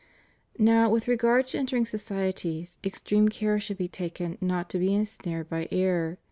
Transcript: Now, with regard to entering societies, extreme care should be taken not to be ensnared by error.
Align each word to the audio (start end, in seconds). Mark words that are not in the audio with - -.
Now, 0.57 0.89
with 0.89 1.07
regard 1.07 1.45
to 1.49 1.59
entering 1.59 1.85
societies, 1.85 2.79
extreme 2.83 3.29
care 3.29 3.59
should 3.59 3.77
be 3.77 3.87
taken 3.87 4.39
not 4.41 4.67
to 4.71 4.79
be 4.79 4.95
ensnared 4.95 5.47
by 5.47 5.67
error. 5.71 6.17